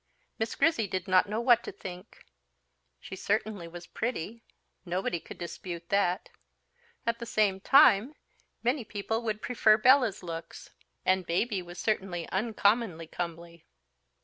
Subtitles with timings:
[0.39, 2.25] Miss Grizzy did not know what to think;
[2.99, 4.41] she certainly was pretty
[4.83, 6.29] nobody could dispute that.
[7.05, 8.15] At the same time,
[8.63, 10.71] many people would prefer Bella's looks;
[11.05, 13.67] and Baby was certainly uncommonly comely.